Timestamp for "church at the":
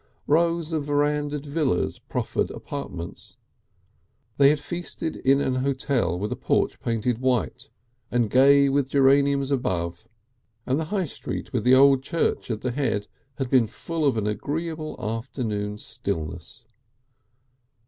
12.01-12.71